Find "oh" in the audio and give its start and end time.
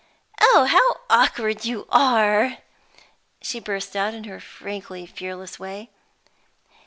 0.41-0.65